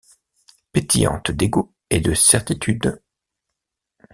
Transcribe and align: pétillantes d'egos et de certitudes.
pétillantes 0.71 1.29
d'egos 1.29 1.75
et 1.91 1.99
de 2.01 2.15
certitudes. 2.15 2.99